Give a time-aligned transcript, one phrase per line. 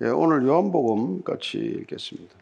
[0.00, 2.32] 예, 오늘 요한복음 같이 읽겠습니다.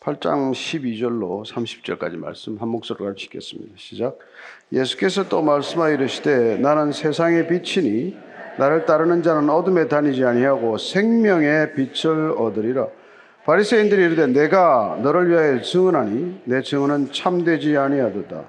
[0.00, 3.72] 8장 12절로 30절까지 말씀 한 목소리로 같이 읽겠습니다.
[3.78, 4.18] 시작.
[4.70, 8.18] 예수께서 또 말씀하여 이르시되 나는 세상의 빛이니
[8.58, 12.88] 나를 따르는 자는 어둠에 다니지 아니하고 생명의 빛을 얻으리라.
[13.46, 18.44] 바리새인들이 이르되 내가 너를 위하여 증언하니 내 증언은 참되지 아니하도다.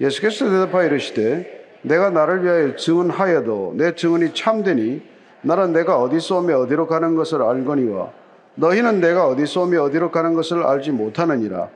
[0.00, 5.15] 예수께서 대답하여 이르시되 내가 나를 위하여 증언하여도 내 증언이 참되니
[5.46, 8.10] 나는 내가 어디서 오며 어디로 가는 것을 알거니와
[8.56, 11.68] 너희는 내가 어디서 오며 어디로 가는 것을 알지 못하느니라.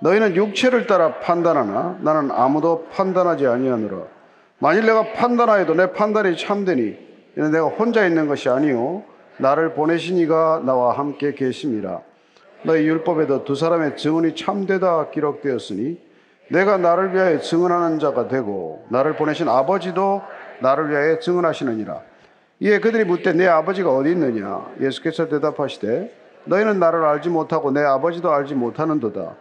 [0.00, 4.02] 너희는 육체를 따라 판단하나 나는 아무도 판단하지 아니하노라.
[4.58, 6.98] 만일 내가 판단하여도 내 판단이 참되니
[7.38, 9.04] 이는 내가 혼자 있는 것이 아니요
[9.38, 12.00] 나를 보내신 이가 나와 함께 계심이라.
[12.64, 15.98] 너희 율법에도 두 사람의 증언이 참되다 기록되었으니
[16.50, 20.20] 내가 나를 위하여 증언하는 자가 되고 나를 보내신 아버지도
[20.60, 22.13] 나를 위하여 증언하시느니라.
[22.60, 24.66] 이에 그들이 묻되 내 아버지가 어디 있느냐?
[24.80, 29.34] 예수께서 대답하시되 너희는 나를 알지 못하고 내 아버지도 알지 못하는도다.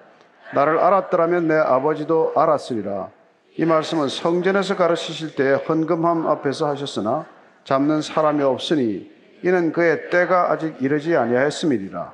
[0.55, 3.09] 나를 알았더라면 내 아버지도 알았으리라.
[3.57, 7.25] 이 말씀은 성전에서 가르치실 때 헌금함 앞에서 하셨으나
[7.65, 9.11] 잡는 사람이 없으니
[9.43, 12.11] 이는 그의 때가 아직 이르지 아니하였음이리라.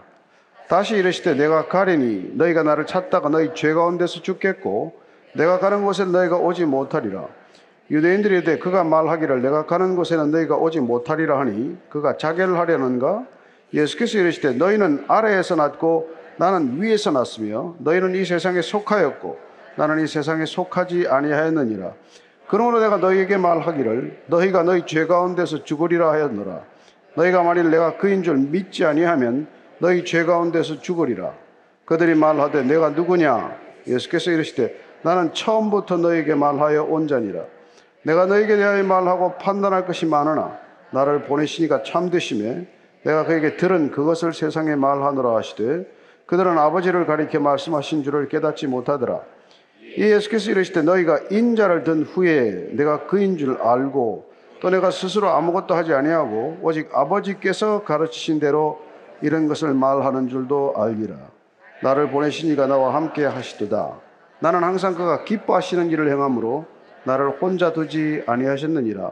[0.68, 5.00] 다시 이르시되 내가 가리니 너희가 나를 찾다가 너희 죄 가운데서 죽겠고
[5.34, 7.26] 내가 가는 곳에 너희가 오지 못하리라.
[7.92, 13.26] 유대인들이 이르되 그가 말하기를 내가 가는 곳에는 너희가 오지 못하리라 하니 그가 자결을 하려는가?
[13.74, 19.38] 예수께서 이르시되 너희는 아래에서 났고 나는 위에서 났으며 너희는 이 세상에 속하였고
[19.76, 21.94] 나는 이 세상에 속하지 아니하였느니라.
[22.48, 26.62] 그러므로 내가 너희에게 말하기를 너희가 너희 죄 가운데서 죽으리라 하였노라.
[27.16, 29.48] 너희가 만일 내가 그인 줄 믿지 아니하면
[29.80, 31.34] 너희 죄 가운데서 죽으리라.
[31.86, 33.56] 그들이 말하되 내가 누구냐?
[33.88, 37.44] 예수께서 이르시되 나는 처음부터 너희에게 말하여 온 자니라.
[38.04, 40.58] 내가 너희에게 대하여 말하고 판단할 것이 많으나
[40.92, 42.68] 나를 보내시니까 참되심에
[43.04, 45.86] 내가 그에게 들은 그것을 세상에 말하노라 하시되
[46.26, 49.22] 그들은 아버지를 가리켜 말씀하신 줄을 깨닫지 못하더라.
[49.98, 54.30] 이 예수께서 이르시되 너희가 인자를 든 후에 내가 그인 줄 알고
[54.62, 58.80] 또 내가 스스로 아무것도 하지 아니하고 오직 아버지께서 가르치신 대로
[59.22, 61.16] 이런 것을 말하는 줄도 알기라.
[61.82, 64.00] 나를 보내신 이가 나와 함께 하시도다.
[64.40, 66.66] 나는 항상 그가 기뻐하시는 일을 행함으로
[67.10, 69.12] 나를 혼자 두지 아니하셨느니라.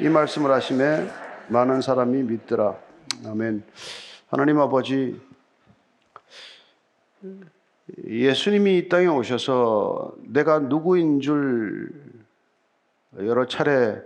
[0.00, 1.08] 이 말씀을 하심에
[1.46, 2.76] 많은 사람이 믿더라.
[3.26, 3.62] 아멘.
[4.26, 5.20] 하나님 아버지,
[8.08, 11.92] 예수님이 이 땅에 오셔서 내가 누구인 줄
[13.18, 14.02] 여러 차례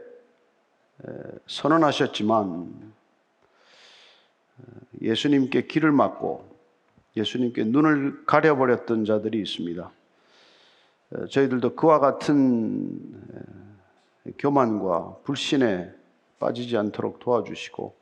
[1.46, 2.92] 선언하셨지만
[5.00, 6.54] 예수님께 길을 막고
[7.16, 9.90] 예수님께 눈을 가려버렸던 자들이 있습니다.
[11.30, 12.98] 저희들도 그와 같은
[14.38, 15.90] 교만과 불신에
[16.38, 17.94] 빠지지 않도록 도와주시고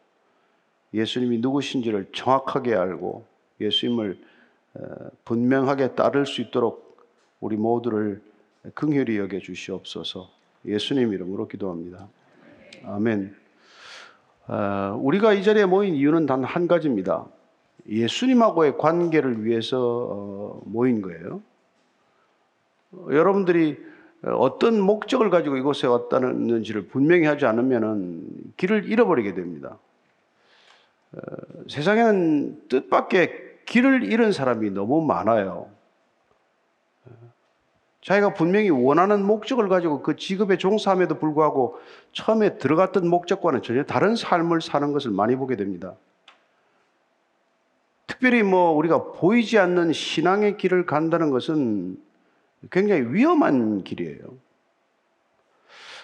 [0.95, 3.25] 예수님이 누구신지를 정확하게 알고
[3.61, 4.19] 예수님을
[5.25, 6.99] 분명하게 따를 수 있도록
[7.41, 8.23] 우리 모두를
[8.75, 10.29] 긍휼히 여겨 주시옵소서.
[10.65, 12.09] 예수님 이름으로 기도합니다.
[12.85, 13.35] 아멘.
[14.99, 17.27] 우리가 이 자리에 모인 이유는 단 한 가지입니다.
[17.89, 21.41] 예수님하고의 관계를 위해서 어, 모인 거예요.
[22.93, 23.79] 여러분들이
[24.23, 29.79] 어떤 목적을 가지고 이곳에 왔다는지를 분명히 하지 않으면 길을 잃어버리게 됩니다.
[31.13, 31.21] 어,
[31.69, 35.69] 세상에는 뜻밖의 길을 잃은 사람이 너무 많아요.
[38.03, 41.79] 자기가 분명히 원하는 목적을 가지고 그 직업에 종사함에도 불구하고
[42.13, 45.95] 처음에 들어갔던 목적과는 전혀 다른 삶을 사는 것을 많이 보게 됩니다.
[48.07, 51.99] 특별히 뭐 우리가 보이지 않는 신앙의 길을 간다는 것은
[52.71, 54.21] 굉장히 위험한 길이에요.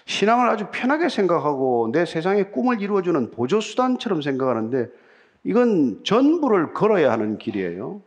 [0.05, 4.87] 신앙을 아주 편하게 생각하고 내 세상의 꿈을 이루어주는 보조수단처럼 생각하는데
[5.43, 8.01] 이건 전부를 걸어야 하는 길이에요.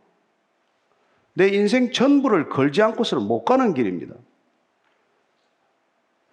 [1.33, 4.15] 내 인생 전부를 걸지 않고서는 못 가는 길입니다.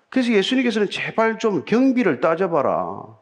[0.08, 3.18] 그래서 예수님께서는 제발 좀 경비를 따져봐라.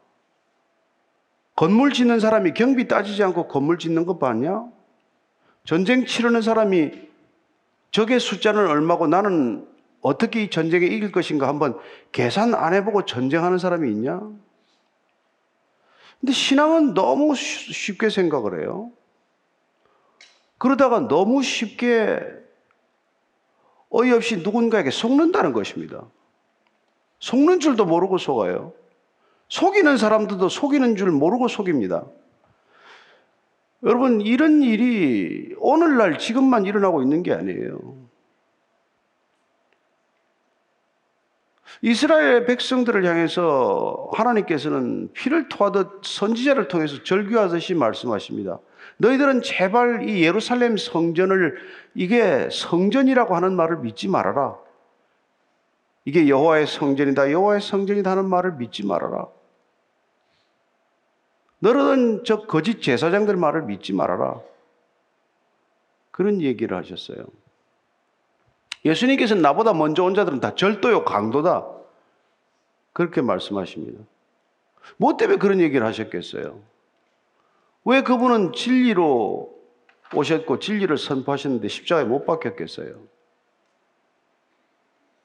[1.55, 4.65] 건물 짓는 사람이 경비 따지지 않고 건물 짓는 것 봤냐?
[5.65, 7.06] 전쟁 치르는 사람이
[7.91, 9.67] 적의 숫자는 얼마고 나는
[10.01, 11.77] 어떻게 이 전쟁에 이길 것인가 한번
[12.11, 14.21] 계산 안 해보고 전쟁하는 사람이 있냐?
[16.19, 18.91] 근데 신앙은 너무 쉽게 생각을 해요.
[20.57, 22.19] 그러다가 너무 쉽게
[23.89, 26.05] 어이없이 누군가에게 속는다는 것입니다.
[27.19, 28.73] 속는 줄도 모르고 속아요.
[29.49, 32.05] 속이는 사람들도 속이는 줄 모르고 속입니다.
[33.83, 38.07] 여러분, 이런 일이 오늘날 지금만 일어나고 있는 게 아니에요.
[41.81, 48.59] 이스라엘 백성들을 향해서 하나님께서는 피를 토하듯 선지자를 통해서 절규하듯이 말씀하십니다.
[48.97, 51.55] 너희들은 제발 이 예루살렘 성전을
[51.93, 54.57] 이게 성전이라고 하는 말을 믿지 말아라.
[56.05, 57.31] 이게 여호와의 성전이다.
[57.31, 59.27] 여호와의 성전이다 하는 말을 믿지 말아라.
[61.59, 64.41] 너희는 저 거짓 제사장들 말을 믿지 말아라.
[66.11, 67.25] 그런 얘기를 하셨어요.
[68.85, 71.67] 예수님께서 나보다 먼저 온 자들은 다 절도요, 강도다.
[72.93, 74.03] 그렇게 말씀하십니다.
[74.97, 76.59] 뭐 때문에 그런 얘기를 하셨겠어요?
[77.85, 79.55] 왜 그분은 진리로
[80.13, 82.95] 오셨고 진리를 선포하셨는데 십자가에 못 박혔겠어요?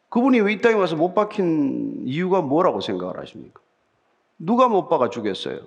[0.08, 3.60] 그분이 왜 이 땅에 와서 못 박힌 이유가 뭐라고 생각을 하십니까?
[4.38, 5.60] 누가 못 박아 주겠어요?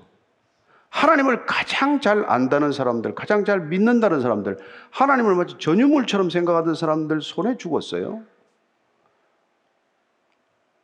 [0.90, 4.58] 하나님을 가장 잘 안다는 사람들, 가장 잘 믿는다는 사람들,
[4.92, 8.24] 하나님을 마치 전유물처럼 생각하던 사람들 손에 죽었어요.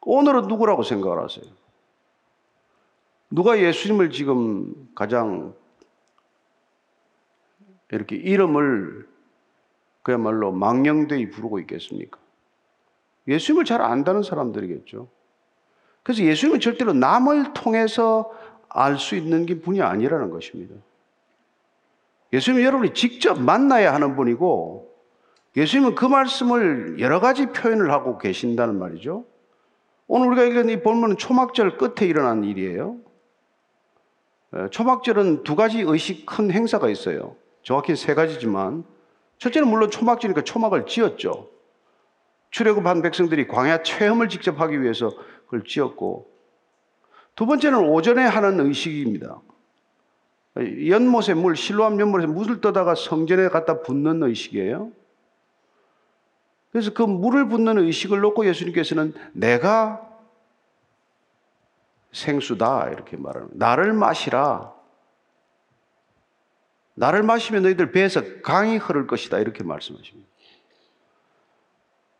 [0.01, 1.45] 오늘은 누구라고 생각을 하세요?
[3.29, 5.53] 누가 예수님을 지금 가장
[7.91, 9.07] 이렇게 이름을
[10.03, 12.19] 그야말로 망령되이 부르고 있겠습니까?
[13.27, 15.07] 예수님을 잘 안다는 사람들이겠죠.
[16.03, 18.31] 그래서 예수님은 절대로 남을 통해서
[18.73, 20.75] 알 수 있는 게 분이 아니라는 것입니다.
[22.33, 24.89] 예수님은 여러분이 직접 만나야 하는 분이고
[25.57, 29.25] 예수님은 그 말씀을 여러 가지 표현을 하고 계신다는 말이죠.
[30.07, 32.97] 오늘 우리가 읽은 이 본문은 초막절 끝에 일어난 일이에요.
[34.71, 37.35] 초막절은 두 가지 의식 큰 행사가 있어요.
[37.63, 38.83] 정확히 세 가지지만
[39.37, 41.49] 첫째는 물론 초막절이니까 초막을 지었죠.
[42.51, 45.13] 출애굽한 백성들이 광야 체험을 직접 하기 위해서
[45.45, 46.30] 그걸 지었고
[47.41, 49.41] 두 번째는 오전에 하는 의식입니다.
[50.87, 54.91] 연못에 물, 실로암 연못에 물을 떠다가 성전에 갖다 붓는 의식이에요.
[56.71, 60.07] 그래서 그 물을 붓는 의식을 놓고 예수님께서는 내가
[62.11, 64.75] 생수다 이렇게 말하는 나를 마시라.
[66.93, 70.29] 나를 마시면 너희들 배에서 강이 흐를 것이다 이렇게 말씀하십니다.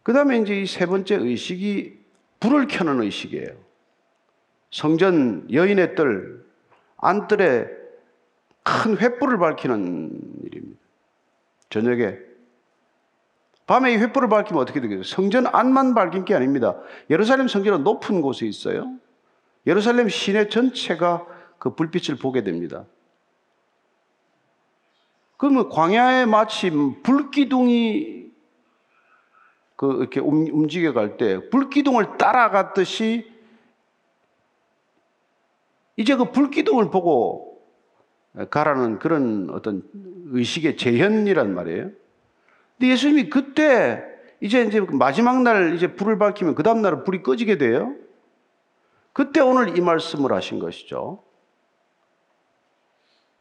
[0.02, 2.00] 그 다음에 이제 이 세 번째 의식이
[2.40, 3.71] 불을 켜는 의식이에요.
[4.72, 6.46] 성전 여인의 뜰,
[6.98, 7.68] 안뜰에
[8.64, 10.12] 큰 횃불을 밝히는
[10.46, 10.82] 일입니다.
[11.70, 12.18] 저녁에.
[13.68, 15.04] 밤에 이 횃불을 밝히면 어떻게 되겠어요?
[15.04, 16.78] 성전 안만 밝힌 게 아닙니다.
[17.10, 18.94] 예루살렘 성전은 높은 곳에 있어요.
[19.68, 21.26] 예루살렘 시내 전체가
[21.58, 22.86] 그 불빛을 보게 됩니다.
[25.38, 28.32] 그러면 광야에 마치 불기둥이
[29.76, 33.31] 그 이렇게 움직여 갈 때 불기둥을 따라갔듯이
[36.02, 37.62] 이제 그 불기둥을 보고
[38.50, 39.84] 가라는 그런 어떤
[40.32, 41.90] 의식의 재현이란 말이에요.
[42.78, 44.04] 근데 예수님이 그때
[44.40, 47.96] 이제 이제 마지막 날 이제 불을 밝히면 그 다음 날은 불이 꺼지게 돼요.
[49.14, 51.24] 그때 오늘 이 말씀을 하신 것이죠.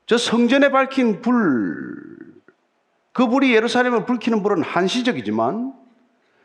[0.06, 2.42] 저 성전에 밝힌 불,
[3.12, 5.72] 그 불이 예루살렘을 불키는 불은 한시적이지만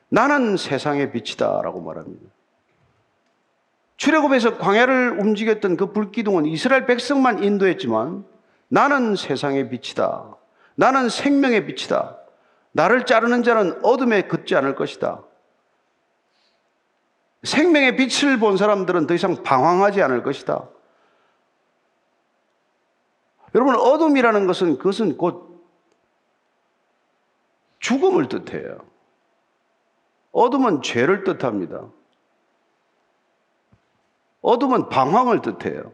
[0.10, 2.35] 나는 세상의 빛이다라고 말합니다.
[3.98, 8.26] 출애굽에서 광야를 움직였던 그 불기둥은 이스라엘 백성만 인도했지만
[8.68, 10.36] 나는 세상의 빛이다.
[10.76, 12.18] 나는 생명의 빛이다.
[12.74, 15.24] 나를 자르는 자는 어둠에 긋지 않을 것이다.
[17.44, 20.68] 생명의 빛을 본 사람들은 더 이상 방황하지 않을 것이다.
[23.54, 25.66] 여러분, 어둠이라는 것은 그것은 곧
[27.80, 28.80] 죽음을 뜻해요.
[30.34, 31.88] 어둠은 죄를 뜻합니다.
[34.46, 35.92] 어둠은 방황을 뜻해요.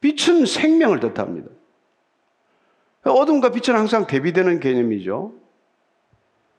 [0.00, 1.48] 빛은 생명을 뜻합니다.
[3.04, 5.32] 어둠과 빛은 항상 대비되는 개념이죠.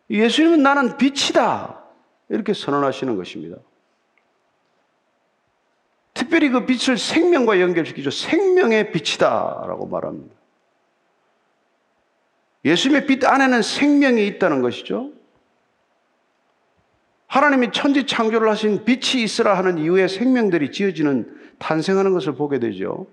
[0.09, 1.83] 예수님은 나는 빛이다.
[2.29, 3.57] 이렇게 선언하시는 것입니다.
[6.13, 8.09] 특별히 그 빛을 생명과 연결시키죠.
[8.09, 9.65] 생명의 빛이다.
[9.67, 10.33] 라고 말합니다.
[12.63, 15.11] 예수님의 빛 안에는 생명이 있다는 것이죠.
[17.31, 23.07] 하나님이 천지 창조를 하신 빛이 있으라 하는 이유에 생명들이 지어지는 탄생하는 것을 보게 되죠.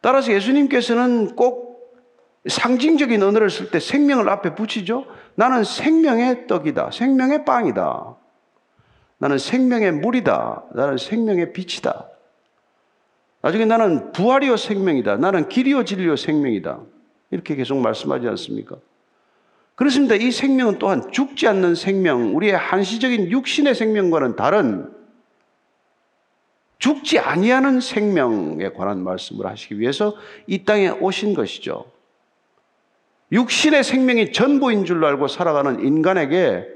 [0.00, 2.00] 따라서 예수님께서는 꼭
[2.48, 5.04] 상징적인 언어를 쓸 때 생명을 앞에 붙이죠.
[5.34, 6.90] 나는 생명의 떡이다.
[6.90, 8.16] 생명의 빵이다.
[9.18, 10.64] 나는 생명의 물이다.
[10.72, 12.08] 나는 생명의 빛이다.
[13.42, 15.18] 나중에 나는 부활이요 생명이다.
[15.18, 16.80] 나는 길이요 진리요 생명이다.
[17.30, 18.76] 이렇게 계속 말씀하지 않습니까?
[19.78, 20.16] 그렇습니다.
[20.16, 24.92] 이 생명은 또한 죽지 않는 생명, 우리의 한시적인 육신의 생명과는 다른
[26.80, 30.16] 죽지 아니하는 생명에 관한 말씀을 하시기 위해서
[30.48, 31.84] 이 땅에 오신 것이죠.
[33.30, 36.66] 육신의 생명이 전부인 줄로 알고 살아가는 인간에게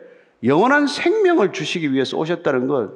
[0.44, 2.92] 영원한 생명을 주시기 위해서 오셨다는 것.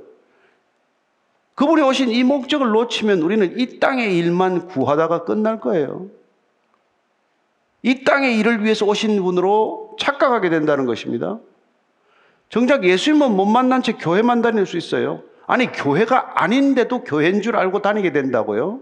[1.56, 6.10] 그분이 오신 이 목적을 놓치면 우리는 이 땅의 일만 구하다가 끝날 거예요.
[7.86, 11.38] 이 땅의 일을 위해서 오신 분으로 착각하게 된다는 것입니다.
[12.48, 15.22] 정작 예수님은 못 만난 채 교회만 다닐 수 있어요.
[15.46, 18.80] 아니, 교회가 아닌데도 교회인 줄 알고 다니게 된다고요?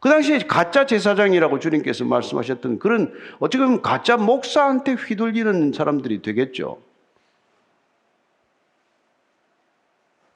[0.00, 6.78] 그 당시에 가짜 제사장이라고 주님께서 말씀하셨던 그런 어떻게 보면 가짜 목사한테 휘둘리는 사람들이 되겠죠.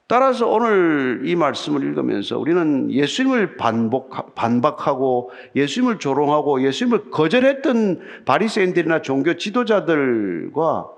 [0.07, 9.37] 따라서 오늘 이 말씀을 읽으면서 우리는 예수님을 반복, 반박하고 예수님을 조롱하고 예수님을 거절했던 바리새인들이나 종교
[9.37, 10.89] 지도자들과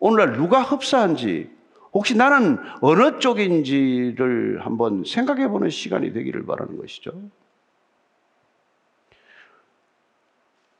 [0.00, 1.48] 오늘날 누가 흡사한지
[1.92, 7.12] 혹시 나는 어느 쪽인지를 한번 생각해 보는 시간이 되기를 바라는 것이죠.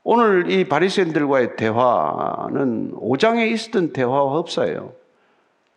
[0.04, 4.94] 오늘 이 바리새인들과의 대화는 5장에 있었던 대화와 흡사해요.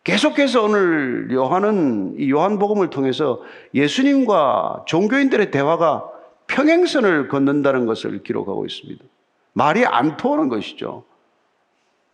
[0.06, 3.42] 계속해서 오늘 요한은 이 요한복음을 통해서
[3.74, 6.08] 예수님과 종교인들의 대화가
[6.46, 9.04] 평행선을 걷는다는 것을 기록하고 있습니다.
[9.52, 11.02] 말이 안 통하는 것이죠.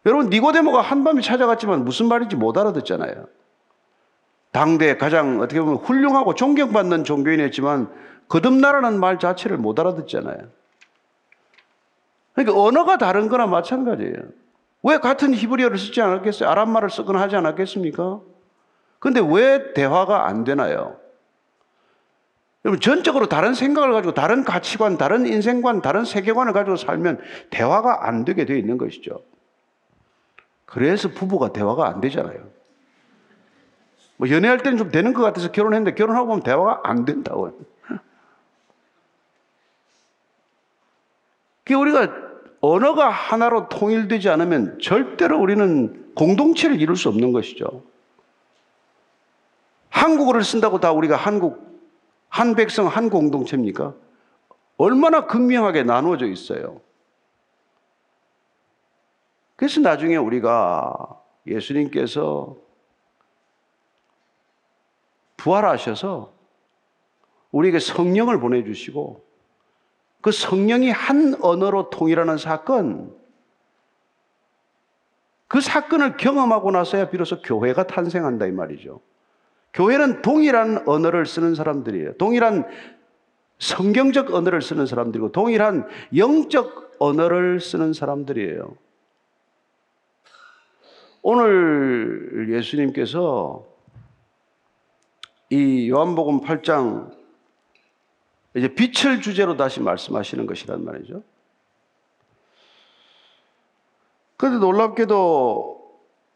[0.06, 3.26] 여러분 니고데모가 한밤에 찾아갔지만 무슨 말인지 못 알아듣잖아요.
[4.52, 7.92] 당대 가장 어떻게 보면 훌륭하고 존경받는 종교인이었지만
[8.28, 10.48] 거듭나라는 말 자체를 못 알아듣잖아요.
[12.32, 14.41] 그러니까 언어가 다른 거나 마찬가지예요.
[14.82, 16.48] 왜 같은 히브리어를 쓰지 않았겠어요?
[16.48, 18.20] 아랍말을 쓰거나 하지 않았겠습니까?
[18.98, 20.98] 근데 왜 대화가 안 되나요?
[22.64, 27.20] 여러분, 전적으로 다른 생각을 가지고 다른 가치관, 다른 인생관, 다른 세계관을 가지고 살면
[27.50, 29.22] 대화가 안 되게 되어 있는 것이죠.
[30.64, 32.48] 그래서 부부가 대화가 안 되잖아요.
[34.16, 37.54] 뭐 연애할 때는 좀 되는 것 같아서 결혼했는데 결혼하고 보면 대화가 안 된다고요.
[41.64, 42.31] 그 우리가
[42.62, 47.82] 언어가 하나로 통일되지 않으면 절대로 우리는 공동체를 이룰 수 없는 것이죠.
[49.90, 51.60] 한국어를 쓴다고 다 우리가 한국,
[52.28, 53.94] 한 백성, 한 공동체입니까?
[54.76, 56.80] 얼마나 극명하게 나누어져 있어요.
[59.56, 62.56] 그래서 나중에 우리가 예수님께서
[65.36, 66.32] 부활하셔서
[67.50, 69.31] 우리에게 성령을 보내주시고
[70.22, 73.14] 그 성령이 한 언어로 통일하는 사건,
[75.48, 79.00] 그 사건을 경험하고 나서야 비로소 교회가 탄생한다 이 말이죠.
[79.74, 82.14] 교회는 동일한 언어를 쓰는 사람들이에요.
[82.14, 82.66] 동일한
[83.58, 85.86] 성경적 언어를 쓰는 사람들이고 동일한
[86.16, 88.76] 영적 언어를 쓰는 사람들이에요.
[91.22, 93.64] 오늘 예수님께서
[95.50, 97.21] 이 요한복음 8장
[98.54, 101.22] 이제 빛을 주제로 다시 말씀하시는 것이란 말이죠.
[104.36, 105.82] 그런데 놀랍게도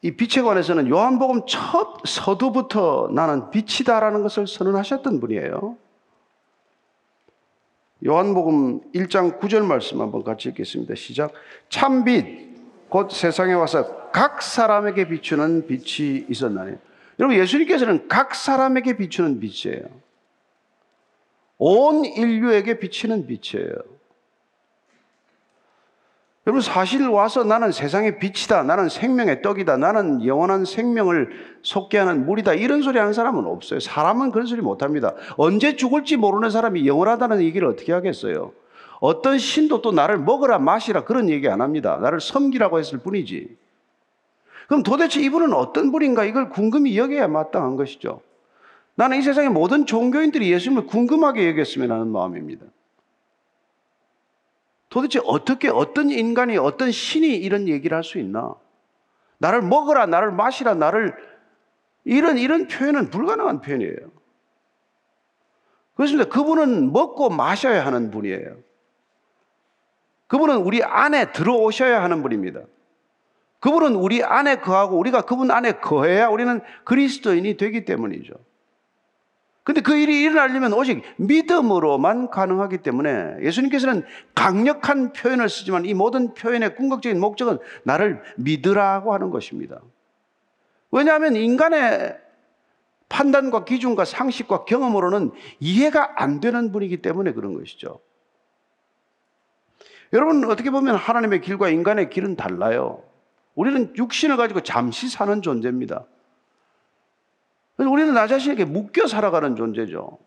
[0.02, 5.76] 이 빛에 관해서는 요한복음 첫 서두부터 나는 빛이다라는 것을 선언하셨던 분이에요.
[8.06, 10.94] 요한복음 1장 9절 말씀 한번 같이 읽겠습니다.
[10.94, 11.32] 시작.
[11.70, 16.76] 참빛, 곧 세상에 와서 각 사람에게 비추는 빛이 있었나니.
[17.18, 20.05] 여러분, 예수님께서는 각 사람에게 비추는 빛이에요.
[21.58, 23.72] 온 인류에게 비치는 빛이에요.
[26.46, 28.62] 여러분 사실 와서 나는 세상의 빛이다.
[28.62, 29.78] 나는 생명의 떡이다.
[29.78, 32.54] 나는 영원한 생명을 속게 하는 물이다.
[32.54, 33.80] 이런 소리 하는 사람은 없어요.
[33.80, 35.14] 사람은 그런 소리 못 합니다.
[35.36, 38.52] 언제 죽을지 모르는 사람이 영원하다는 얘기를 어떻게 하겠어요?
[39.00, 41.96] 어떤 신도 또 나를 먹으라 마시라 그런 얘기 안 합니다.
[41.96, 43.56] 나를 섬기라고 했을 뿐이지.
[44.68, 48.20] 그럼 도대체 이분은 어떤 분인가 이걸 궁금히 여겨야 마땅한 것이죠.
[48.96, 52.66] 나는 이 세상의 모든 종교인들이 예수님을 궁금하게 여겼으면 하는 마음입니다.
[54.88, 58.54] 도대체 어떻게 어떤 인간이 어떤 신이 이런 얘기를 할 수 있나?
[59.38, 61.14] 나를 먹으라, 나를 마시라, 나를
[62.04, 64.16] 이런 이런 표현은 불가능한 표현이에요.
[65.94, 66.30] 그렇습니다.
[66.30, 68.56] 그분은 먹고 마셔야 하는 분이에요.
[70.28, 72.60] 그분은 우리 안에 들어오셔야 하는 분입니다.
[73.60, 78.34] 그분은 우리 안에 거하고 우리가 그분 안에 거해야 우리는 그리스도인이 되기 때문이죠.
[79.66, 86.76] 근데 그 일이 일어나려면 오직 믿음으로만 가능하기 때문에 예수님께서는 강력한 표현을 쓰지만 이 모든 표현의
[86.76, 89.80] 궁극적인 목적은 나를 믿으라고 하는 것입니다.
[90.92, 92.16] 왜냐하면 인간의
[93.08, 97.99] 판단과 기준과 상식과 경험으로는 이해가 안 되는 분이기 때문에 그런 것이죠.
[100.12, 103.02] 여러분, 어떻게 보면 하나님의 길과 인간의 길은 달라요.
[103.56, 106.06] 우리는 육신을 가지고 잠시 사는 존재입니다.
[107.76, 110.18] 그래서 우리는 나 자신에게 묶여 살아가는 존재죠.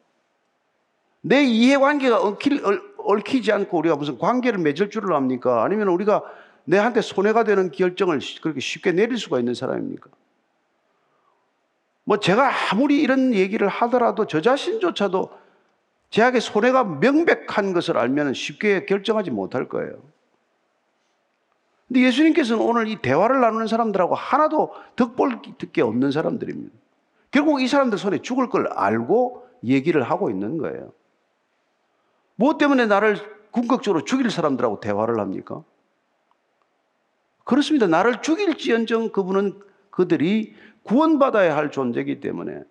[1.22, 2.62] 내 이해관계가 얽힐,
[2.98, 5.64] 얽히지 않고 우리가 무슨 관계를 맺을 줄을 압니까?
[5.64, 6.24] 아니면 우리가
[6.66, 10.10] 내한테 손해가 되는 결정을 그렇게 쉽게 내릴 수가 있는 사람입니까?
[12.04, 15.32] 뭐 제가 아무리 이런 얘기를 하더라도 저 자신조차도
[16.10, 20.02] 제에게 손해가 명백한 것을 알면 쉽게 결정하지 못할 거예요.
[21.88, 25.42] 근데 예수님께서는 오늘 이 대화를 나누는 사람들하고 하나도 덕볼
[25.74, 26.76] 게 없는 사람들입니다.
[27.32, 30.92] 결국 이 사람들 손에 죽을 걸 알고 얘기를 하고 있는 거예요.
[32.36, 33.18] 무엇 때문에 나를
[33.52, 35.64] 궁극적으로 죽일 사람들하고 대화를 합니까?
[37.44, 37.88] 그렇습니다.
[37.88, 39.60] 나를 죽일지언정 그분은
[39.90, 42.64] 그들이 구원받아야 할 존재이기 때문에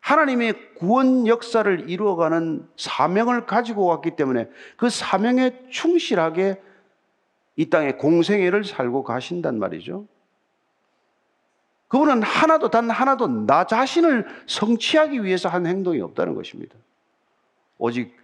[0.00, 6.60] 하나님의 구원 역사를 이루어가는 사명을 가지고 왔기 때문에 그 사명에 충실하게
[7.56, 10.06] 이 땅에 공생애를 살고 가신단 말이죠.
[11.94, 16.74] 그분은 하나도 단 하나도 나 자신을 성취하기 위해서 한 행동이 없다는 것입니다.
[17.78, 18.16] 오직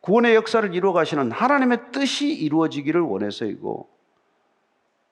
[0.00, 3.88] 구원의 역사를 이루어 가시는 하나님의 뜻이 이루어지기를 원해서이고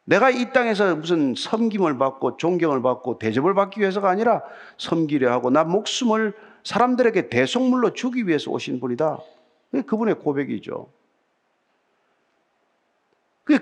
[0.04, 4.42] 내가 이 땅에서 무슨 섬김을 받고 존경을 받고 대접을 받기 위해서가 아니라
[4.78, 9.20] 섬기려 하고 나 목숨을 사람들에게 대속물로 주기 위해서 오신 분이다.
[9.86, 10.88] 그분의 고백이죠.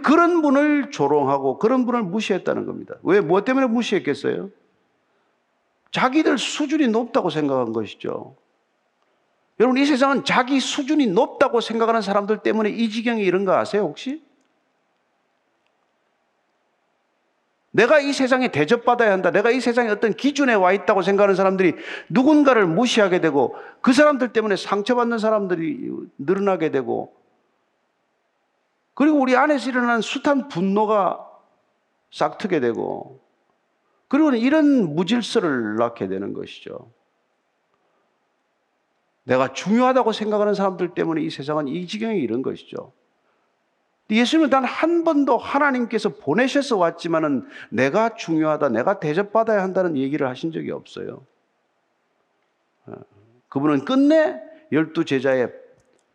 [0.03, 2.95] 그런 분을 조롱하고 그런 분을 무시했다는 겁니다.
[3.03, 4.50] 왜, 뭐 때문에 무시했겠어요?
[5.91, 8.35] 자기들 수준이 높다고 생각한 것이죠.
[9.61, 14.23] 여러분, 이 세상은 자기 수준이 높다고 생각하는 사람들 때문에 이 지경에 이런 거 아세요, 혹시?
[17.71, 19.33] 내가 이 세상에 대접받아야 한다.
[19.33, 21.75] 내가 이 세상에 어떤 기준에 와 있다고 생각하는 사람들이
[22.09, 27.12] 누군가를 무시하게 되고 그 사람들 때문에 상처받는 사람들이 늘어나게 되고
[28.94, 31.28] 그리고 우리 안에서 일어나는 숱한 분노가
[32.12, 33.20] 싹트게 되고
[34.08, 36.92] 그리고 이런 무질서를 낳게 되는 것이죠.
[39.24, 42.92] 내가 중요하다고 생각하는 사람들 때문에 이 세상은 이 지경에 이른 것이죠.
[44.10, 50.72] 예수님은 단 한 번도 하나님께서 보내셔서 왔지만은 내가 중요하다, 내가 대접받아야 한다는 얘기를 하신 적이
[50.72, 51.26] 없어요.
[52.86, 52.92] 어,
[53.48, 54.40] 그분은 끝내
[54.72, 55.50] 열두 제자의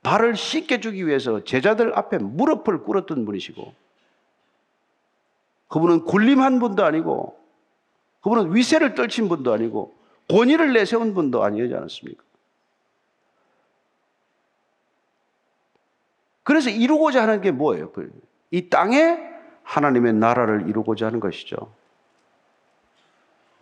[0.03, 3.73] 발을 씻겨주기 위해서 제자들 앞에 무릎을 꿇었던 분이시고,
[5.67, 7.39] 그분은 군림한 분도 아니고,
[8.21, 9.95] 그분은 위세를 떨친 분도 아니고,
[10.29, 12.23] 권위를 내세운 분도 아니지 않았습니까?
[16.43, 17.91] 그래서 이루고자 하는 게 뭐예요?
[17.91, 19.19] 그이 땅에
[19.63, 21.71] 하나님의 나라를 이루고자 하는 것이죠.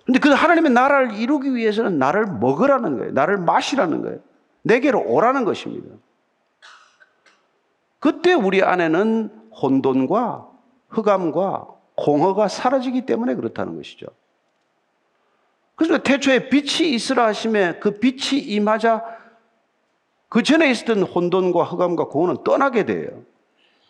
[0.05, 3.11] 근데 그 하나님의 나라를 이루기 위해서는 나를 먹으라는 거예요.
[3.11, 4.19] 나를 마시라는 거예요.
[4.61, 5.93] 내게로 오라는 것입니다.
[7.99, 9.29] 그때 우리 안에는
[9.61, 10.47] 혼돈과
[10.89, 14.07] 흑암과 공허가 사라지기 때문에 그렇다는 것이죠.
[15.75, 19.03] 그래서 태초에 빛이 있으라 하심에 그 빛이 임하자
[20.29, 23.23] 그 전에 있었던 혼돈과 흑암과 공허는 떠나게 돼요.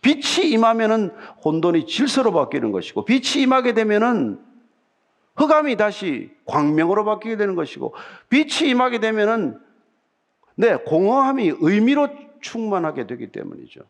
[0.01, 1.11] 빛이 임하면은
[1.43, 4.39] 혼돈이 질서로 바뀌는 것이고 빛이 임하게 되면은
[5.35, 7.93] 흑암이 다시 광명으로 바뀌게 되는 것이고
[8.29, 9.59] 빛이 임하게 되면은
[10.55, 12.09] 네, 공허함이 의미로
[12.41, 13.81] 충만하게 되기 때문이죠.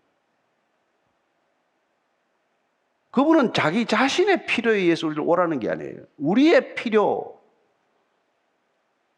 [3.17, 6.01] 그분은 자기 자신의 필요에 의해서 우리를 오라는 게 아니에요.
[6.19, 7.39] 우리의 필요.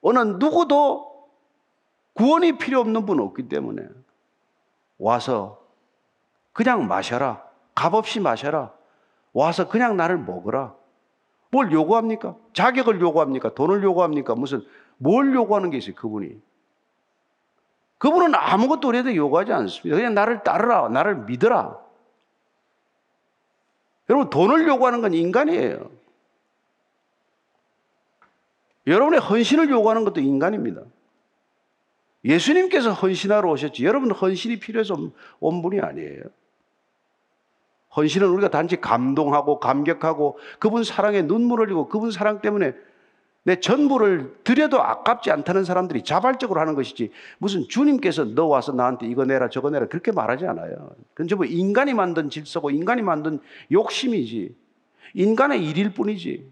[0.02, 1.28] 어느 누구도
[2.14, 3.86] 구원이 필요 없는 분 없기 때문에
[5.00, 5.62] 와서
[6.54, 7.44] 그냥 마셔라.
[7.76, 8.72] 값 없이 마셔라.
[9.34, 10.76] 와서 그냥 나를 먹어라.
[11.52, 12.38] 뭘 요구합니까?
[12.54, 13.54] 자격을 요구합니까?
[13.54, 14.34] 돈을 요구합니까?
[14.34, 16.42] 무슨 뭘 요구하는 게 있어요, 그분이.
[17.98, 19.98] 그분은 아무것도 우리한테 요구하지 않습니다.
[19.98, 20.88] 그냥 나를 따르라.
[20.88, 21.89] 나를 믿어라.
[24.10, 25.92] 여러분, 돈을 요구하는 건 인간이에요.
[28.88, 30.82] 여러분의 헌신을 요구하는 것도 인간입니다.
[32.26, 33.86] 예수님께서 헌신하러 오셨지.
[33.86, 34.96] 여러분 헌신이 필요해서
[35.40, 36.24] 온 분이 아니에요.
[37.96, 42.74] 헌신은 우리가 단지 감동하고 감격하고 그분 사랑에 눈물 흘리고 그분 사랑 때문에
[43.50, 49.26] 내 전부를 드려도 아깝지 않다는 사람들이 자발적으로 하는 것이지 무슨 주님께서 너 와서 나한테 이거
[49.26, 50.92] 내라 저거 내라 그렇게 말하지 않아요.
[51.16, 53.40] 그건 전부 인간이 만든 질서고 인간이 만든
[53.72, 54.56] 욕심이지.
[55.16, 56.48] 인간의 일일 뿐이지.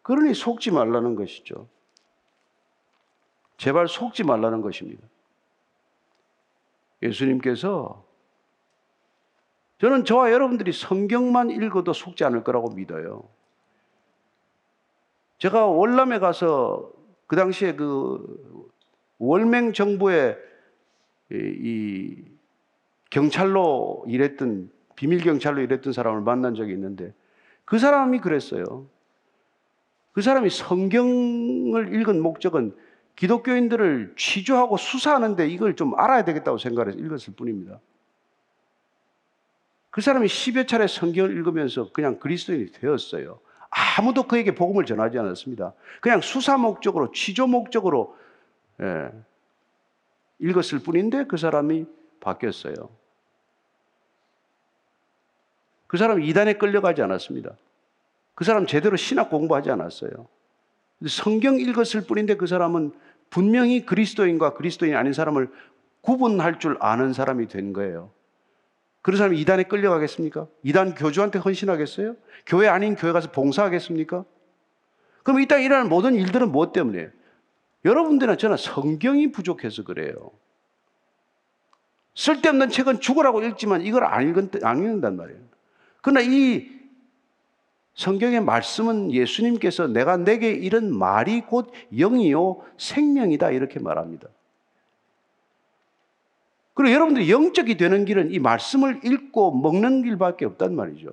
[0.00, 1.68] 그러니 속지 말라는 것이죠.
[3.58, 5.06] 제발 속지 말라는 것입니다.
[7.02, 8.02] 예수님께서
[9.78, 13.28] 저는 저와 여러분들이 성경만 읽어도 속지 않을 거라고 믿어요.
[15.38, 16.92] 제가 월남에 가서
[17.26, 18.62] 그 당시에 그
[19.18, 20.36] 월맹 정부의
[21.30, 22.24] 이
[23.10, 27.14] 경찰로 일했던 비밀 경찰로 일했던 사람을 만난 적이 있는데
[27.64, 28.86] 그 사람이 그랬어요.
[30.12, 32.74] 그 사람이 성경을 읽은 목적은
[33.14, 37.80] 기독교인들을 취조하고 수사하는데 이걸 좀 알아야 되겠다고 생각해서 읽었을 뿐입니다.
[39.90, 43.40] 그 사람이 10여 차례 성경을 읽으면서 그냥 그리스도인이 되었어요.
[43.70, 45.74] 아무도 그에게 복음을 전하지 않았습니다.
[46.00, 48.16] 그냥 수사 목적으로, 취조 목적으로
[48.80, 49.10] 예,
[50.38, 51.86] 읽었을 뿐인데 그 사람이
[52.20, 52.74] 바뀌었어요.
[55.86, 57.56] 그 사람 이단에 끌려가지 않았습니다.
[58.34, 60.28] 그 사람 제대로 신학 공부하지 않았어요.
[61.08, 62.92] 성경 읽었을 뿐인데 그 사람은
[63.30, 65.50] 분명히 그리스도인과 그리스도인 아닌 사람을
[66.00, 68.10] 구분할 줄 아는 사람이 된 거예요.
[69.02, 70.46] 그런 사람이 이단에 끌려가겠습니까?
[70.62, 72.16] 이단 교주한테 헌신하겠어요?
[72.46, 74.24] 교회 아닌 교회 가서 봉사하겠습니까?
[75.22, 77.10] 그럼 이 땅에 일어나는 모든 일들은 무엇 때문이에요?
[77.84, 80.30] 여러분들이나 저나 성경이 부족해서 그래요.
[82.14, 85.40] 쓸데없는 책은 죽으라고 읽지만 이걸 안, 읽은, 안 읽는단 말이에요.
[86.02, 86.68] 그러나 이
[87.94, 94.28] 성경의 말씀은 예수님께서 내가 내게 이런 말이 곧 영이요 생명이다 이렇게 말합니다.
[96.78, 101.10] 그리고 여러분들이 영적이 되는 길은 이 말씀을 읽고 먹는 길밖에 없단 말이죠.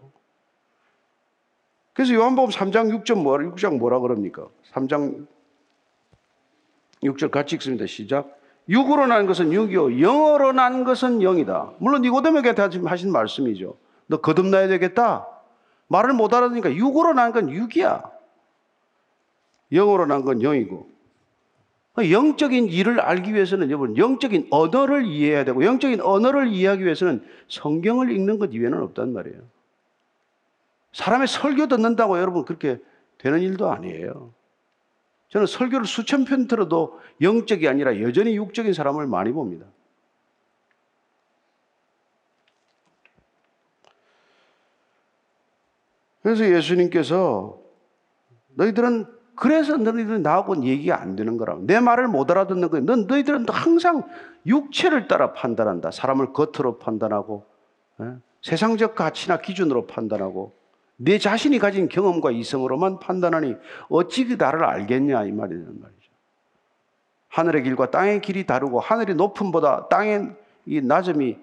[1.93, 4.47] 그래서 요한복음 3장 6절 뭐라 6장 뭐라 그럽니까?
[4.73, 5.25] 3장
[7.01, 7.87] 6절 같이 읽습니다.
[7.87, 8.39] 시작.
[8.69, 11.71] 육으로 난 것은 육이요 영어로 난 것은 영이다.
[11.79, 12.53] 물론 니고데모에게
[12.85, 13.75] 하신 말씀이죠.
[14.05, 15.27] 너 거듭나야 되겠다.
[15.87, 18.03] 말을 못 알아듣으니까 육으로 난 건 육이야.
[19.71, 20.94] 영어로 난 건 영이고.
[21.97, 28.37] 영적인 일을 알기 위해서는 여러분 영적인 언어를 이해해야 되고 영적인 언어를 이해하기 위해서는 성경을 읽는
[28.37, 29.39] 것 이외에는 없단 말이에요.
[30.91, 32.79] 사람의 설교 듣는다고 여러분 그렇게
[33.17, 34.33] 되는 일도 아니에요.
[35.29, 39.65] 저는 설교를 수천 편 들어도 영적이 아니라 여전히 육적인 사람을 많이 봅니다.
[46.21, 47.59] 그래서 예수님께서
[48.55, 51.65] 너희들은 그래서 너희들은 나하고는 얘기가 안 되는 거라고.
[51.65, 52.81] 내 말을 못 알아듣는 거야.
[52.81, 54.03] 넌 너희들은 항상
[54.45, 55.91] 육체를 따라 판단한다.
[55.91, 57.45] 사람을 겉으로 판단하고
[58.01, 58.15] 예?
[58.41, 60.53] 세상적 가치나 기준으로 판단하고
[60.97, 63.55] 내 자신이 가진 경험과 이성으로만 판단하니
[63.89, 66.11] 어찌 그 나를 알겠냐 이 말이란 말이죠.
[67.29, 70.35] 하늘의 길과 땅의 길이 다르고 하늘이 높음보다 땅의
[70.67, 71.37] 이 낮음이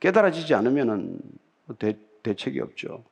[0.00, 1.18] 깨달아지지 않으면은
[1.78, 3.04] 대, 대책이 없죠.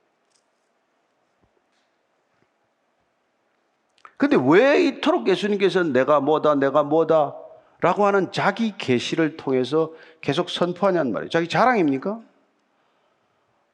[4.17, 7.35] 근데 왜 이토록 예수님께서 내가 뭐다, 내가 뭐다
[7.81, 11.29] 라고 하는 자기 계시를 통해서 계속 선포하냐는 말이에요.
[11.29, 12.21] 자기 자랑입니까?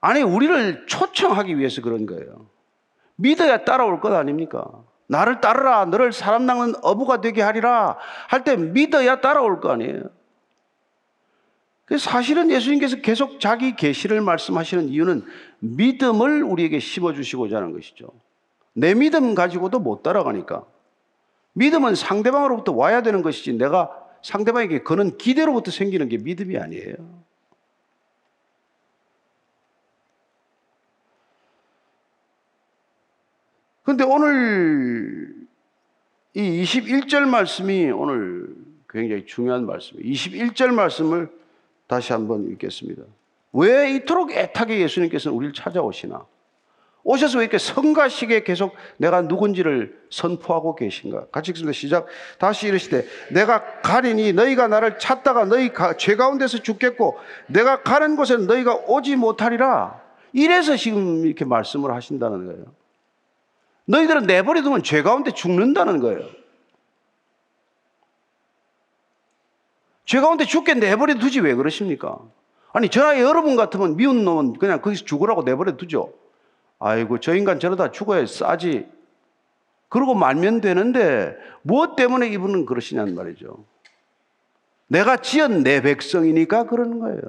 [0.01, 2.47] 아니, 우리를 초청하기 위해서 그런 거예요.
[3.15, 4.65] 믿어야 따라올 것 아닙니까?
[5.07, 10.03] 나를 따르라, 너를 사람 낚는 어부가 되게 하리라 할 때 믿어야 따라올 거 아니에요.
[11.99, 15.25] 사실은 예수님께서 계속 자기 계시를 말씀하시는 이유는
[15.61, 18.09] 믿음을 우리에게 심어주시고자 하는 것이죠.
[18.75, 20.65] 내 믿음 가지고도 못 따라가니까.
[21.55, 23.91] 믿음은 상대방으로부터 와야 되는 것이지 내가
[24.23, 26.95] 상대방에게 그는 기대로부터 생기는 게 믿음이 아니에요.
[33.85, 35.35] 근데 오늘
[36.35, 38.55] 이 21절 말씀이 오늘
[38.89, 40.11] 굉장히 중요한 말씀이에요.
[40.13, 41.31] 21절 말씀을
[41.87, 43.03] 다시 한번 읽겠습니다.
[43.53, 46.25] 왜 이토록 애타게 예수님께서는 우리를 찾아오시나?
[47.05, 51.27] 오셔서 왜 이렇게 성가시게 계속 내가 누군지를 선포하고 계신가?
[51.33, 51.73] 같이 읽습니다.
[51.73, 52.07] 시작.
[52.39, 58.37] 다시 이르시되 내가 가리니 너희가 나를 찾다가 너희 가, 죄 가운데서 죽겠고 내가 가는 곳에
[58.37, 60.01] 너희가 오지 못하리라.
[60.33, 62.65] 이래서 지금 이렇게 말씀을 하신다는 거예요.
[63.87, 66.21] 너희들은 내버려 두면 죄 가운데 죽는다는 거예요.
[70.05, 72.19] 죄 가운데 죽게 내버려 두지 왜 그러십니까?
[72.73, 76.13] 아니, 저나 여러분 같으면 미운 놈은 그냥 거기서 죽으라고 내버려 두죠.
[76.85, 78.89] 아이고, 저 인간 저러다 죽어야 싸지.
[79.89, 83.65] 그러고 말면 되는데, 무엇 때문에 이분은 그러시냐는 말이죠.
[84.89, 87.21] 내가 지은 내 백성이니까 그러는 거예요.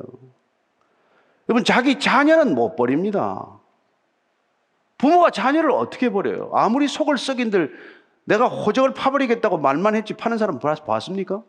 [1.47, 3.59] 여러분, 자기 자녀는 못 버립니다.
[4.97, 6.49] 부모가 자녀를 어떻게 버려요?
[6.53, 7.77] 아무리 속을 썩인들
[8.23, 11.43] 내가 호적을 파버리겠다고 말만 했지 파는 사람 봤습니까?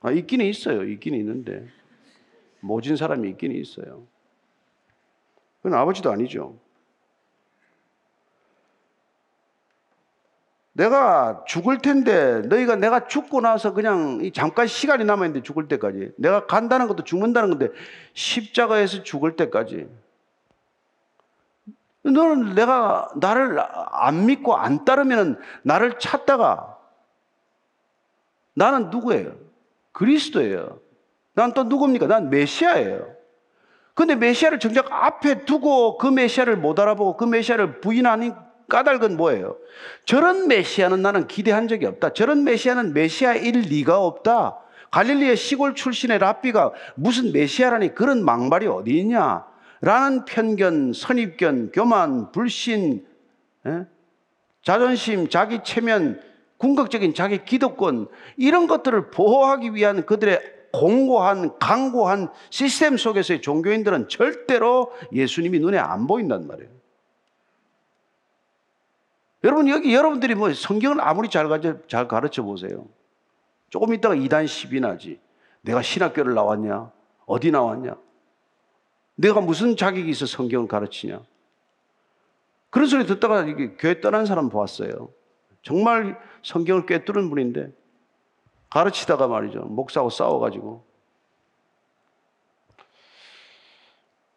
[0.00, 0.84] 아, 있기는 있어요.
[0.84, 1.66] 있긴 있는데.
[2.60, 4.06] 모진 사람이 있긴 있어요.
[5.66, 6.56] 그건 아버지도 아니죠.
[10.74, 16.86] 내가 죽을 텐데 너희가 내가 죽고 나서 그냥 잠깐 시간이 남아있는데 죽을 때까지 내가 간다는
[16.86, 17.70] 것도 죽는다는 건데
[18.12, 19.88] 십자가에서 죽을 때까지
[22.04, 23.58] 너는 내가 나를
[23.90, 26.78] 안 믿고 안 따르면 나를 찾다가
[28.54, 29.34] 나는 누구예요?
[29.90, 30.78] 그리스도예요.
[31.34, 32.06] 난 또 누굽니까?
[32.06, 33.15] 난 메시아예요.
[33.96, 38.34] 근데 메시아를 정작 앞에 두고 그 메시아를 못 알아보고 그 메시아를 부인하는
[38.68, 39.56] 까닭은 뭐예요?
[40.04, 42.12] 저런 메시아는 나는 기대한 적이 없다.
[42.12, 44.58] 저런 메시아는 메시아일 리가 없다.
[44.90, 49.46] 갈릴리의 시골 출신의 랍비가 무슨 메시아라니 그런 망발이 어디 있냐?
[49.80, 53.06] 라는 편견, 선입견, 교만, 불신,
[53.66, 53.86] 예?
[54.62, 56.20] 자존심, 자기 체면,
[56.58, 65.58] 궁극적인 자기 기득권 이런 것들을 보호하기 위한 그들의 공고한 강고한 시스템 속에서의 종교인들은 절대로 예수님이
[65.58, 66.70] 눈에 안 보인단 말이에요.
[69.44, 72.86] 여러분 여기 여러분들이 뭐 성경을 아무리 잘 가르쳐, 잘 가르쳐 보세요.
[73.70, 75.18] 조금 있다가 이단 시비 나지.
[75.62, 76.90] 내가 신학교를 나왔냐?
[77.24, 77.96] 어디 나왔냐?
[79.14, 81.22] 내가 무슨 자격이 있어 성경을 가르치냐?
[82.68, 83.46] 그런 소리 듣다가
[83.78, 85.08] 교회 떠난 사람 보았어요.
[85.62, 87.72] 정말 성경을 꿰뚫은 분인데
[88.76, 89.60] 가르치다가 말이죠.
[89.60, 90.84] 목사하고 싸워가지고.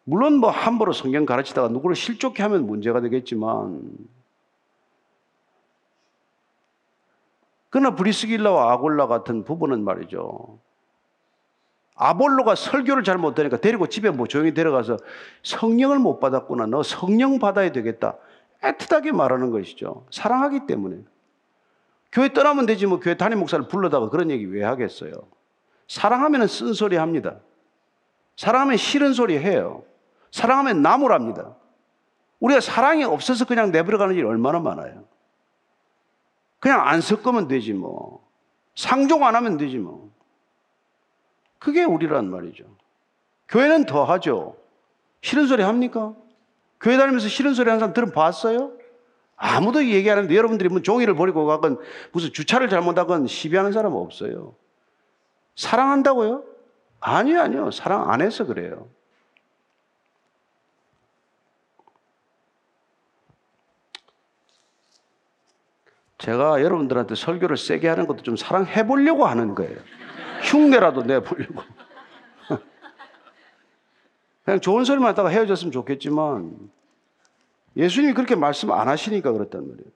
[0.04, 3.82] 물론 뭐 함부로 성경 가르치다가 누구를 실족해 하면 문제가 되겠지만
[7.68, 10.58] 그러나 브리스길라와 아골라 같은 부부는 말이죠.
[11.94, 14.96] 아볼로가 설교를 잘 못하니까 데리고 집에 뭐 조용히 데려가서
[15.42, 16.64] 성령을 못 받았구나.
[16.64, 18.16] 너 성령 받아야 되겠다.
[18.62, 20.06] 애틋하게 말하는 것이죠.
[20.10, 20.96] 사랑하기 때문에.
[22.12, 25.12] 교회 떠나면 되지 뭐 교회 담임 목사를 불러다가 그런 얘기 왜 하겠어요?
[25.88, 27.40] 사랑하면 쓴소리 합니다.
[28.36, 29.84] 사랑하면 싫은 소리 해요.
[30.32, 31.56] 사랑하면 나무랍니다.
[32.40, 35.04] 우리가 사랑이 없어서 그냥 내버려가는 일이 얼마나 많아요.
[36.58, 38.28] 그냥 안 섞으면 되지 뭐.
[38.74, 40.10] 상종 안 하면 되지 뭐.
[41.58, 42.64] 그게 우리란 말이죠.
[43.48, 44.56] 교회는 더 하죠.
[45.22, 46.14] 싫은 소리 합니까?
[46.80, 48.72] 교회 다니면서 싫은 소리 하는 사람 들어봤어요?
[49.42, 51.78] 아무도 얘기 안 하는데 여러분들이 뭐 종이를 버리고 가건
[52.12, 54.54] 무슨 주차를 잘못하건 시비하는 사람 없어요.
[55.56, 56.44] 사랑한다고요?
[57.00, 57.70] 아니요, 아니요.
[57.70, 58.90] 사랑 안 해서 그래요.
[66.18, 69.78] 제가 여러분들한테 설교를 세게 하는 것도 좀 사랑해 보려고 하는 거예요.
[70.42, 71.62] 흉내라도 내 보려고.
[74.44, 76.70] 그냥 좋은 소리만 하다가 헤어졌으면 좋겠지만
[77.80, 79.90] 예수님이 그렇게 말씀 안 하시니까 그렇단 말이에요.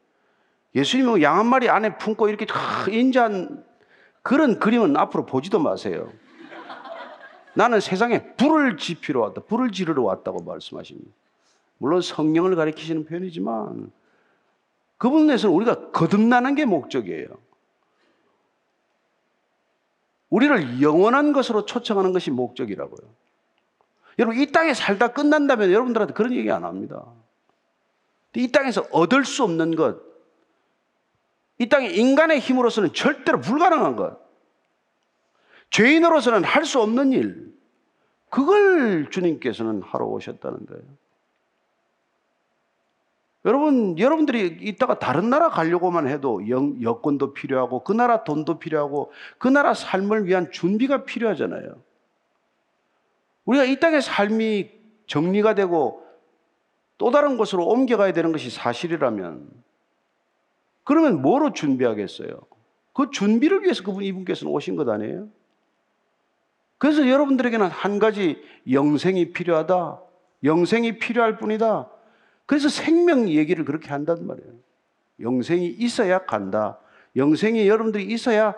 [0.75, 2.47] 예수님은 양 한 마리 안에 품고 이렇게
[2.91, 3.65] 인자한
[4.23, 6.11] 그런 그림은 앞으로 보지도 마세요.
[7.55, 9.43] 나는 세상에 불을 지피러 왔다.
[9.43, 11.11] 불을 지르러 왔다고 말씀하십니다.
[11.79, 13.93] 물론 성령을 가리키시는 표현이지만
[14.97, 17.29] 그분에서는 우리가 거듭나는 게 목적이에요.
[20.31, 23.09] 우리를 영원한 것으로 초청하는 것이 목적이라고요.
[24.19, 27.05] 여러분, 이 땅에 살다 끝난다면 여러분들한테 그런 얘기 안 합니다.
[28.37, 30.01] 이 땅에서 얻을 수 없는 것,
[31.59, 34.19] 이 땅에 인간의 힘으로서는 절대로 불가능한 것,
[35.71, 37.55] 죄인으로서는 할 수 없는 일,
[38.29, 40.83] 그걸 주님께서는 하러 오셨다는 거예요.
[43.45, 49.49] 여러분, 여러분들이 이따가 다른 나라 가려고만 해도 영, 여권도 필요하고 그 나라 돈도 필요하고 그
[49.49, 51.81] 나라 삶을 위한 준비가 필요하잖아요.
[53.45, 54.71] 우리가 이 땅의 삶이
[55.07, 56.04] 정리가 되고
[57.05, 59.47] 또 다른 곳으로 옮겨가야 되는 것이 사실이라면
[60.85, 62.41] 그러면 뭐로 준비하겠어요?
[62.95, 65.29] 그 준비를 위해서 그분 이분께서는 오신 것 아니에요?
[66.79, 70.01] 그래서 여러분들에게는 한 가지 영생이 필요하다.
[70.45, 71.91] 영생이 필요할 뿐이다.
[72.47, 74.53] 그래서 생명 얘기를 그렇게 한단 말이에요.
[75.21, 76.79] 영생이 있어야 간다.
[77.17, 78.55] 영생이 여러분들이 있어야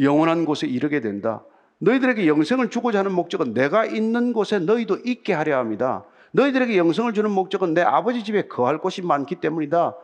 [0.00, 1.44] 영원한 곳에 이르게 된다.
[1.78, 6.04] 너희들에게 영생을 주고자 하는 목적은 내가 있는 곳에 너희도 있게 하려 합니다.
[6.34, 9.94] 너희들에게 영생을 주는 목적은 내 아버지 집에 거할 곳이 많기 때문이다.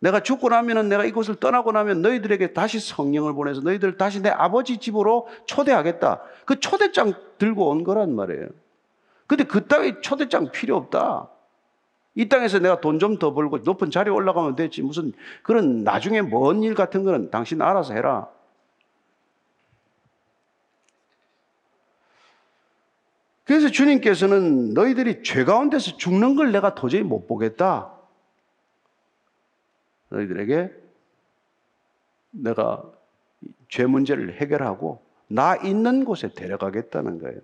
[0.00, 4.76] 내가 죽고 나면은 내가 이곳을 떠나고 나면 너희들에게 다시 성령을 보내서 너희들 다시 내 아버지
[4.78, 6.20] 집으로 초대하겠다.
[6.44, 8.48] 그 초대장 들고 온 거란 말이에요.
[9.26, 11.28] 근데 그 따위 초대장 필요 없다.
[12.16, 14.82] 이 땅에서 내가 돈 좀 더 벌고 높은 자리에 올라가면 되지.
[14.82, 18.28] 무슨 그런 나중에 먼 일 같은 거는 당신 알아서 해라.
[23.44, 27.92] 그래서 주님께서는 너희들이 죄 가운데서 죽는 걸 내가 도저히 못 보겠다.
[30.10, 30.70] 너희들에게
[32.30, 32.84] 내가
[33.68, 37.40] 죄 문제를 해결하고 나 있는 곳에 데려가겠다는 거예요.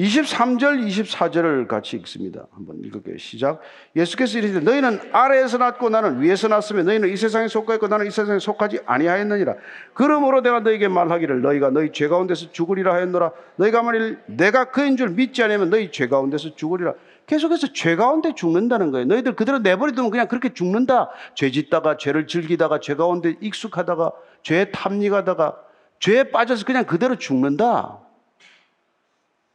[0.00, 2.46] 23절, 24절을 같이 읽습니다.
[2.52, 3.18] 한번 읽을게요.
[3.18, 3.60] 시작.
[3.94, 8.38] 예수께서 이르시되 너희는 아래에서 났고 나는 위에서 났으며 너희는 이 세상에 속하였고 나는 이 세상에
[8.38, 9.56] 속하지 아니하였느니라.
[9.92, 13.32] 그러므로 내가 너에게 말하기를 너희가 너희 죄 가운데서 죽으리라 하였노라.
[13.56, 16.94] 너희가 만일 내가 그인 줄 믿지 않으면 너희 죄 가운데서 죽으리라.
[17.26, 19.04] 계속해서 죄 가운데 죽는다는 거예요.
[19.04, 21.10] 너희들 그대로 내버려두면 그냥 그렇게 죽는다.
[21.34, 25.56] 죄 짓다가 죄를 즐기다가 죄 가운데 익숙하다가 죄에 탐닉하다가
[25.98, 27.98] 죄에 빠져서 그냥 그대로 죽는다.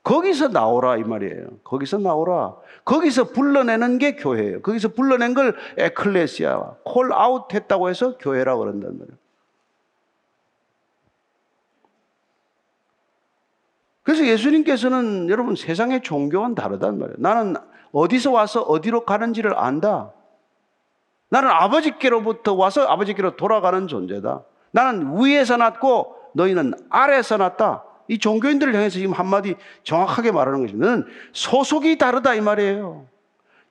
[0.05, 1.47] 거기서 나오라 이 말이에요.
[1.63, 2.55] 거기서 나오라.
[2.85, 4.61] 거기서 불러내는 게 교회예요.
[4.61, 9.17] 거기서 불러낸 걸 에클레시아 콜 아웃 했다고 해서 교회라고 그런단 말이에요.
[14.03, 17.15] 그래서 예수님께서는 여러분 세상의 종교와는 다르단 말이에요.
[17.17, 17.55] 나는
[17.91, 20.11] 어디서 와서 어디로 가는지를 안다.
[21.29, 24.43] 나는 아버지께로부터 와서 아버지께로 돌아가는 존재다.
[24.69, 27.94] 나는 위에서 났고 너희는 아래에서 났다.
[28.07, 30.87] 이 종교인들을 향해서 지금 한마디 정확하게 말하는 것입니다.
[30.87, 33.07] 너는 소속이 다르다 이 말이에요.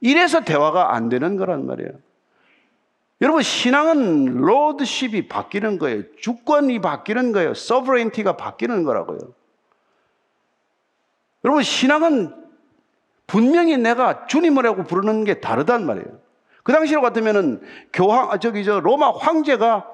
[0.00, 1.90] 이래서 대화가 안 되는 거란 말이에요.
[3.20, 6.02] 여러분 신앙은 lordship이 바뀌는 거예요.
[6.20, 7.54] 주권이 바뀌는 거예요.
[7.54, 9.18] sovereignty가 바뀌는 거라고요.
[11.44, 12.34] 여러분 신앙은
[13.26, 16.24] 분명히 내가 주님이라고 부르는 게 다르단 말이에요.
[16.62, 19.86] 그 당시로 같으면은 교황 아, 저기 저 로마 황제가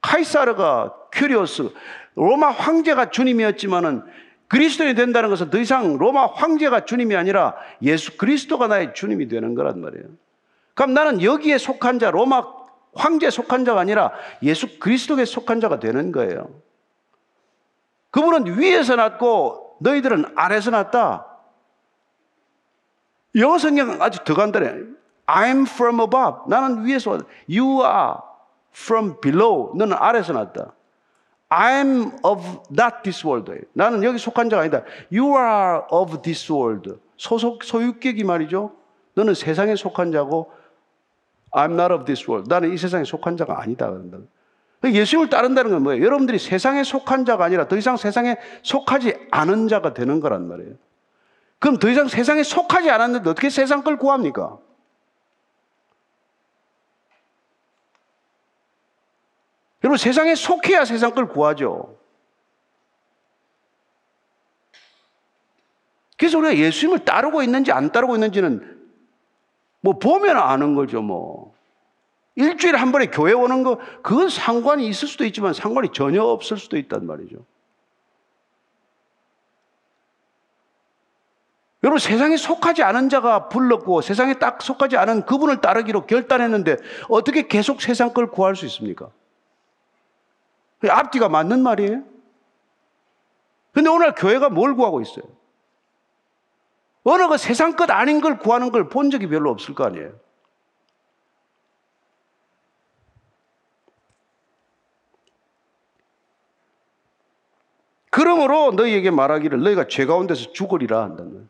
[0.00, 1.70] 카이사르가 큐리오스
[2.14, 4.02] 로마 황제가 주님이었지만은
[4.48, 9.80] 그리스도인이 된다는 것은 더 이상 로마 황제가 주님이 아니라 예수 그리스도가 나의 주님이 되는 거란
[9.80, 10.04] 말이에요.
[10.74, 12.44] 그럼 나는 여기에 속한 자 로마
[12.94, 16.50] 황제에 속한 자가 아니라 예수 그리스도에 속한 자가 되는 거예요.
[18.10, 21.26] 그분은 위에서 났고 너희들은 아래서 났다.
[23.36, 24.82] 영어 성경 아주 더 간단해.
[25.26, 26.42] I'm from above.
[26.48, 27.24] 나는 위에서 왔다.
[27.48, 28.14] You are
[28.74, 29.74] from below.
[29.76, 30.74] 너는 아래서 났다.
[31.52, 33.52] I'm of not this world.
[33.74, 34.84] 나는 여기 속한 자가 아니다.
[35.12, 36.98] You are of this world.
[37.18, 38.72] 소속 소유격이 말이죠.
[39.14, 40.50] 너는 세상에 속한 자고
[41.50, 42.48] I'm not of this world.
[42.48, 43.90] 나는 이 세상에 속한 자가 아니다.
[43.90, 44.18] 그런다.
[44.82, 46.02] 예수님을 따른다는 건 뭐예요?
[46.02, 50.72] 여러분들이 세상에 속한 자가 아니라 더 이상 세상에 속하지 않은 자가 되는 거란 말이에요.
[51.58, 54.56] 그럼 더 이상 세상에 속하지 않았는데 어떻게 세상 걸 구합니까?
[59.82, 61.96] 여러분 세상에 속해야 세상 걸 구하죠.
[66.16, 68.80] 그래서 우리가 예수님을 따르고 있는지 안 따르고 있는지는
[69.80, 71.52] 뭐 보면 아는 거죠, 뭐.
[72.36, 76.78] 일주일에 한 번에 교회 오는 거, 그건 상관이 있을 수도 있지만 상관이 전혀 없을 수도
[76.78, 77.44] 있단 말이죠.
[81.82, 86.76] 여러분, 세상에 속하지 않은 자가 불렀고 세상에 딱 속하지 않은 그분을 따르기로 결단했는데
[87.08, 89.10] 어떻게 계속 세상 걸 구할 수 있습니까?
[90.90, 92.02] 앞뒤가 맞는 말이에요.
[93.72, 95.24] 근데 오늘 교회가 뭘 구하고 있어요?
[97.04, 100.12] 어느 그 세상 것 아닌 걸 구하는 걸 본 적이 별로 없을 거 아니에요.
[108.10, 111.46] 그러므로 너희에게 말하기를 너희가 죄 가운데서 죽으리라 한다는 거예요.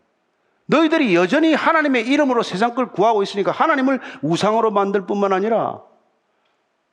[0.67, 5.83] 너희들이 여전히 하나님의 이름으로 세상 걸 구하고 있으니까 하나님을 우상으로 만들 뿐만 아니라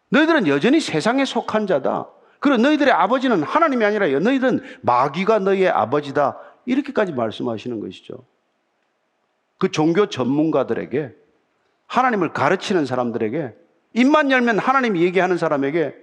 [0.09, 2.07] 너희들은 여전히 세상에 속한 자다.
[2.39, 6.37] 그리고 너희들의 아버지는 하나님이 아니라 너희들은 마귀가 너희의 아버지다.
[6.65, 8.23] 이렇게까지 말씀하시는 것이죠.
[9.57, 11.13] 그 종교 전문가들에게
[11.87, 13.53] 하나님을 가르치는 사람들에게
[13.93, 15.95] 입만 열면 하나님 얘기하는 사람에게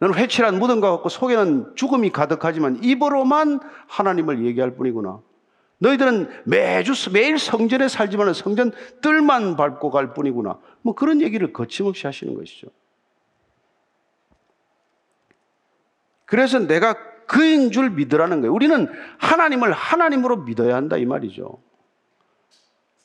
[0.00, 5.20] 너는 회칠한 무덤과 같고 속에는 죽음이 가득하지만 입으로만 하나님을 얘기할 뿐이구나.
[5.78, 10.58] 너희들은 매주 매일 성전에 살지만 성전 뜰만 밟고 갈 뿐이구나.
[10.82, 12.68] 뭐 그런 얘기를 거침없이 하시는 것이죠.
[16.26, 18.52] 그래서 내가 그인 줄 믿으라는 거예요.
[18.52, 21.58] 우리는 하나님을 하나님으로 믿어야 한다 이 말이죠.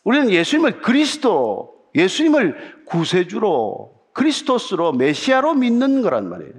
[0.03, 6.53] 우리는 예수님을 그리스도, 예수님을 구세주로, 그리스도스로, 메시아로 믿는 거란 말이에요.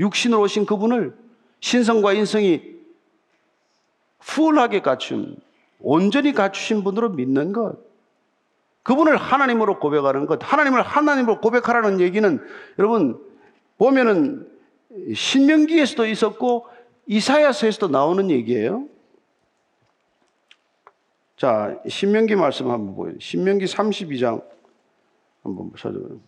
[0.00, 1.14] 육신으로 오신 그분을
[1.60, 2.62] 신성과 인성이
[4.20, 5.36] 풀하게 갖춘,
[5.80, 7.76] 온전히 갖추신 분으로 믿는 것.
[8.82, 10.40] 그분을 하나님으로 고백하는 것.
[10.42, 12.40] 하나님을 하나님으로 고백하라는 얘기는
[12.78, 13.20] 여러분,
[13.76, 14.48] 보면은
[15.14, 16.66] 신명기에서도 있었고
[17.06, 18.86] 이사야서에서도 나오는 얘기예요.
[21.36, 23.14] 자, 신명기 말씀 한번 보여요.
[23.20, 24.42] 신명기 32장
[25.42, 26.20] 한번 찾아봐요.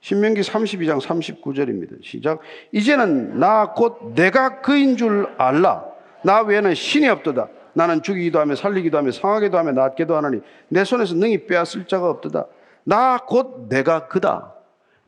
[0.00, 2.02] 신명기 32장 39절입니다.
[2.04, 2.40] 시작.
[2.72, 5.84] 이제는 나 곧 내가 그인 줄 알라.
[6.22, 7.48] 나 외에는 신이 없도다.
[7.72, 12.46] 나는 죽이기도 하며 살리기도 하며 상하기도 하며 낫게도 하나니 내 손에서 능히 빼앗을 자가 없도다.
[12.84, 14.54] 나 곧 내가 그다.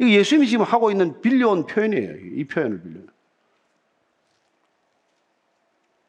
[0.01, 2.15] 이 예수님이 지금 하고 있는 빌려온 표현이에요.
[2.35, 3.01] 이 표현을 빌려.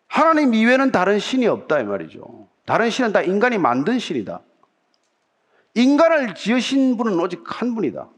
[0.07, 2.47] 하나님 이외에는 다른 신이 없다 이 말이죠.
[2.65, 4.41] 다른 신은 다 인간이 만든 신이다.
[5.73, 8.09] 인간을 지으신 분은 오직 한 분이다.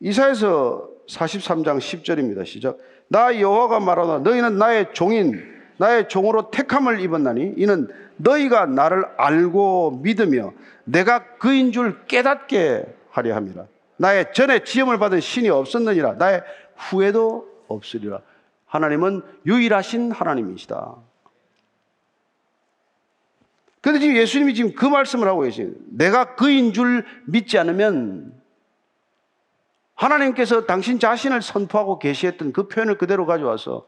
[0.00, 2.46] 이사에서 43장 10절입니다.
[2.46, 2.78] 시작.
[3.08, 10.52] 나 여호와가 말하노 너희는 나의 종인 나의 종으로 택함을 입었나니 이는 너희가 나를 알고 믿으며
[10.84, 13.66] 내가 그인 줄 깨닫게 하려 함이라.
[13.96, 16.14] 나의 전에 지음을 받은 신이 없었느니라.
[16.14, 16.42] 나의
[16.76, 18.20] 후에도 없으리라.
[18.66, 20.96] 하나님은 유일하신 하나님이시다.
[23.80, 28.34] 그런데 지금 예수님이 지금 그 말씀을 하고 계시는 내가 그인 줄 믿지 않으면
[29.94, 33.86] 하나님께서 당신 자신을 선포하고 계시했던 그 표현을 그대로 가져와서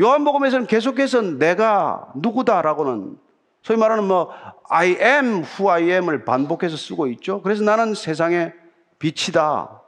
[0.00, 3.18] 요한복음에서는 계속해서 내가 누구다라고는
[3.62, 4.30] 소위 말하는 뭐
[4.68, 7.42] I am who I am을 반복해서 쓰고 있죠.
[7.42, 8.52] 그래서 나는 세상의
[8.98, 9.82] 빛이다.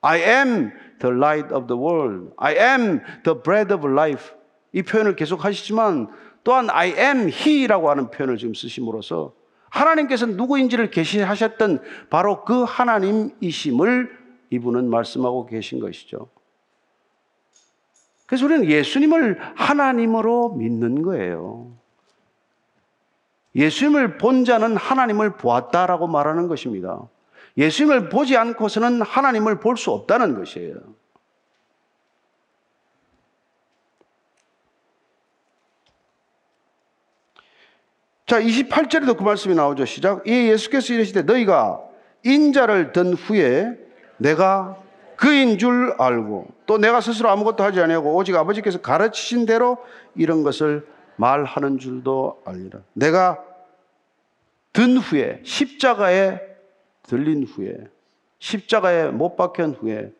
[0.00, 2.32] I am the light of the world.
[2.36, 4.34] I am the bread of life.
[4.72, 6.08] 이 표현을 계속 하시지만
[6.44, 9.32] 또한 I am he라고 하는 표현을 지금 쓰심으로써
[9.70, 14.18] 하나님께서 누구인지를 계시하셨던 바로 그 하나님이심을
[14.50, 16.28] 이분은 말씀하고 계신 것이죠.
[18.28, 21.72] 그래서 우리는 예수님을 하나님으로 믿는 거예요.
[23.54, 27.08] 예수님을 본 자는 하나님을 보았다라고 말하는 것입니다.
[27.56, 30.74] 예수님을 보지 않고서는 하나님을 볼 수 없다는 것이에요.
[38.26, 39.86] 자, 28절에도 그 말씀이 나오죠.
[39.86, 40.28] 시작.
[40.28, 41.80] 이 예수께서 이르시되 너희가
[42.26, 43.72] 인자를 든 후에
[44.18, 44.76] 내가
[45.18, 49.78] 그인 줄 알고 또 내가 스스로 아무것도 하지 아니하고 오직 아버지께서 가르치신 대로
[50.14, 52.78] 이런 것을 말하는 줄도 알리라.
[52.92, 53.42] 내가
[54.72, 56.40] 든 후에 십자가에
[57.02, 57.88] 들린 후에
[58.38, 60.12] 십자가에 못 박힌 후에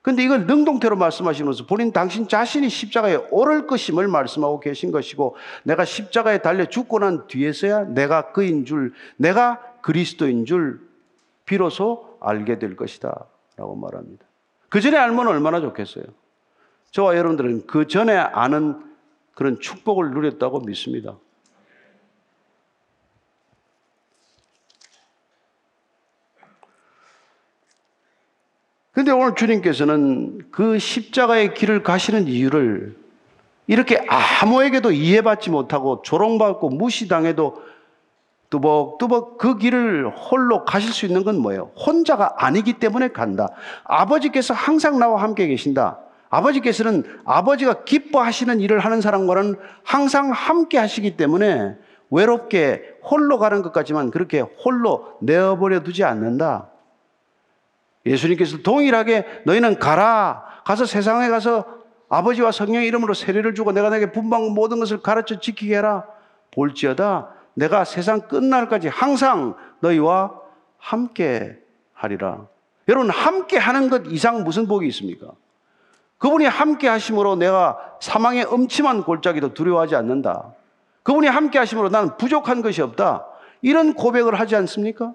[0.00, 6.38] 근데 이걸 능동태로 말씀하시면서 본인 당신 자신이 십자가에 오를 것임을 말씀하고 계신 것이고 내가 십자가에
[6.38, 10.80] 달려 죽고 난 뒤에서야 내가 그인 줄 내가 그리스도인 줄
[11.44, 13.26] 비로소 알게 될 것이다
[13.56, 14.25] 라고 말합니다.
[14.68, 16.04] 그 전에 알면 얼마나 좋겠어요.
[16.90, 18.82] 저와 여러분들은 그 전에 아는
[19.34, 21.16] 그런 축복을 누렸다고 믿습니다.
[28.92, 32.96] 근데 오늘 주님께서는 그 십자가의 길을 가시는 이유를
[33.66, 37.62] 이렇게 아무에게도 이해받지 못하고 조롱받고 무시당해도
[38.50, 41.70] 뚜벅뚜벅 그 길을 홀로 가실 수 있는 건 뭐예요?
[41.76, 43.48] 혼자가 아니기 때문에 간다.
[43.84, 45.98] 아버지께서 항상 나와 함께 계신다.
[46.28, 51.76] 아버지께서는 아버지가 기뻐하시는 일을 하는 사람과는 항상 함께 하시기 때문에
[52.10, 56.68] 외롭게 홀로 가는 것 같지만 그렇게 홀로 내어버려 두지 않는다.
[58.04, 60.44] 예수님께서 동일하게 너희는 가라.
[60.64, 61.64] 가서 세상에 가서
[62.08, 66.04] 아버지와 성령의 이름으로 세례를 주고 내가 내게 분방 모든 것을 가르쳐 지키게 해라.
[66.52, 67.35] 볼지어다.
[67.56, 70.32] 내가 세상 끝날까지 항상 너희와
[70.78, 71.58] 함께
[71.94, 72.46] 하리라.
[72.88, 75.28] 여러분, 함께 하는 것 이상 무슨 복이 있습니까?
[76.18, 80.52] 그분이 함께 하심으로 내가 사망의 음침한 골짜기도 두려워하지 않는다.
[81.02, 83.26] 그분이 함께 하심으로 나는 부족한 것이 없다.
[83.62, 85.14] 이런 고백을 하지 않습니까?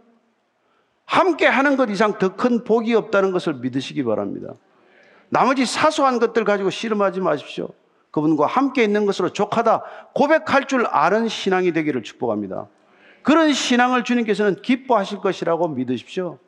[1.06, 4.54] 함께 하는 것 이상 더 큰 복이 없다는 것을 믿으시기 바랍니다.
[5.30, 7.70] 나머지 사소한 것들 가지고 씨름하지 마십시오.
[8.12, 9.84] 그분과 함께 있는 것으로 족하다
[10.14, 12.68] 고백할 줄 아는 신앙이 되기를 축복합니다.
[13.24, 16.40] 그런 신앙을 주님께서는 기뻐하실 것이라고 믿으십시오.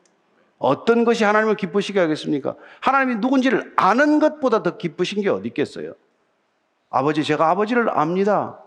[0.58, 2.56] 어떤 것이 하나님을 기쁘시게 하겠습니까?
[2.80, 5.94] 하나님이 누군지를 아는 것보다 더 기쁘신 게 어디 있겠어요?
[6.90, 8.60] 아버지, 제가 아버지를 압니다.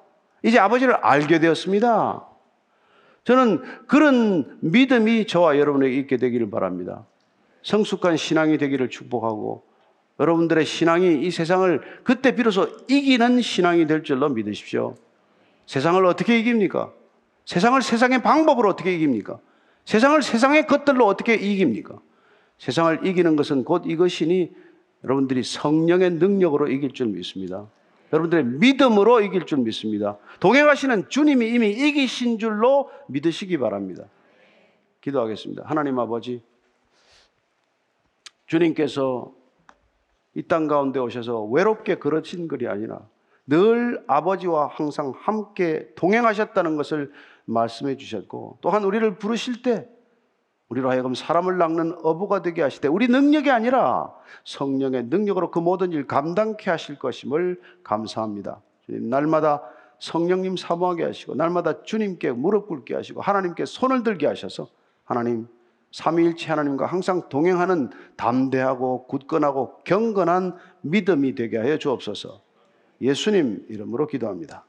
[0.43, 2.25] 이제 아버지를 알게 되었습니다.
[3.23, 7.05] 저는 그런 믿음이 저와 여러분에게 있게 되기를 바랍니다.
[7.63, 9.66] 성숙한 신앙이 되기를 축복하고
[10.19, 14.95] 여러분들의 신앙이 이 세상을 그때 비로소 이기는 신앙이 될 줄로 믿으십시오.
[15.67, 16.91] 세상을 어떻게 이깁니까?
[17.45, 19.39] 세상을 세상의 방법으로 어떻게 이깁니까?
[19.85, 21.99] 세상을 세상의 것들로 어떻게 이깁니까?
[22.57, 24.51] 세상을 이기는 것은 곧 이것이니
[25.03, 27.67] 여러분들이 성령의 능력으로 이길 줄 믿습니다.
[28.11, 30.17] 여러분들의 믿음으로 이길 줄 믿습니다.
[30.39, 34.05] 동행하시는 주님이 이미 이기신 줄로 믿으시기 바랍니다.
[35.01, 35.63] 기도하겠습니다.
[35.65, 36.41] 하나님 아버지,
[38.47, 39.36] 주님께서
[40.37, 42.99] 이 땅 가운데 오셔서 외롭게 걸으신 글이 아니라
[43.47, 47.11] 늘 아버지와 항상 함께 동행하셨다는 것을
[47.45, 49.89] 말씀해 주셨고 또한 우리를 부르실 때
[50.69, 54.13] 우리로 하여금 사람을 낚는 어부가 되게 하시되 우리 능력이 아니라
[54.43, 58.61] 성령의 능력으로 그 모든 일 감당케 하실 것임을 감사합니다.
[58.85, 59.63] 주님 날마다
[59.99, 64.67] 성령님 사모하게 하시고 날마다 주님께 무릎 꿇게 하시고 하나님께 손을 들게 하셔서
[65.03, 65.47] 하나님
[65.91, 72.41] 삼위일체 하나님과 항상 동행하는 담대하고 굳건하고 경건한 믿음이 되게 하여 주옵소서.
[73.01, 74.65] 예수님 이름으로 기도합니다.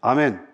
[0.00, 0.51] 아멘.